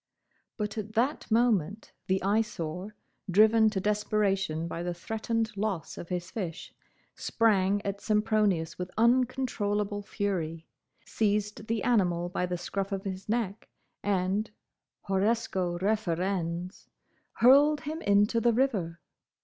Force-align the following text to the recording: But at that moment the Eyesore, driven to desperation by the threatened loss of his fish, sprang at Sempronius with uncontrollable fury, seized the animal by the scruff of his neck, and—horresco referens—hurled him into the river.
But 0.57 0.79
at 0.79 0.93
that 0.93 1.29
moment 1.29 1.91
the 2.07 2.23
Eyesore, 2.23 2.95
driven 3.29 3.69
to 3.69 3.79
desperation 3.79 4.67
by 4.67 4.81
the 4.81 4.95
threatened 4.95 5.55
loss 5.55 5.95
of 5.95 6.09
his 6.09 6.31
fish, 6.31 6.73
sprang 7.13 7.85
at 7.85 8.01
Sempronius 8.01 8.79
with 8.79 8.89
uncontrollable 8.97 10.01
fury, 10.01 10.65
seized 11.05 11.67
the 11.67 11.83
animal 11.83 12.29
by 12.29 12.47
the 12.47 12.57
scruff 12.57 12.91
of 12.91 13.03
his 13.03 13.29
neck, 13.29 13.69
and—horresco 14.01 15.77
referens—hurled 15.79 17.81
him 17.81 18.01
into 18.01 18.41
the 18.41 18.53
river. 18.53 18.99